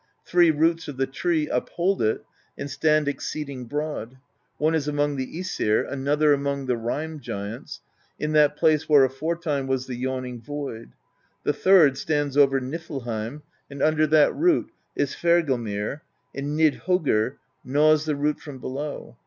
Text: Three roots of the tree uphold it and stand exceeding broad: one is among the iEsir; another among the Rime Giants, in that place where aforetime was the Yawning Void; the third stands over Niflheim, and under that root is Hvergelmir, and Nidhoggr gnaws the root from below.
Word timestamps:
Three 0.25 0.49
roots 0.49 0.87
of 0.87 0.97
the 0.97 1.05
tree 1.05 1.47
uphold 1.47 2.01
it 2.01 2.25
and 2.57 2.71
stand 2.71 3.07
exceeding 3.07 3.65
broad: 3.65 4.17
one 4.57 4.73
is 4.73 4.87
among 4.87 5.15
the 5.15 5.27
iEsir; 5.27 5.87
another 5.87 6.33
among 6.33 6.65
the 6.65 6.75
Rime 6.75 7.19
Giants, 7.19 7.81
in 8.17 8.31
that 8.31 8.57
place 8.57 8.89
where 8.89 9.03
aforetime 9.03 9.67
was 9.67 9.85
the 9.85 9.93
Yawning 9.93 10.41
Void; 10.41 10.93
the 11.43 11.53
third 11.53 11.99
stands 11.99 12.35
over 12.35 12.59
Niflheim, 12.59 13.43
and 13.69 13.83
under 13.83 14.07
that 14.07 14.33
root 14.35 14.71
is 14.95 15.13
Hvergelmir, 15.17 16.01
and 16.33 16.57
Nidhoggr 16.57 17.35
gnaws 17.63 18.05
the 18.05 18.15
root 18.15 18.39
from 18.39 18.57
below. 18.57 19.17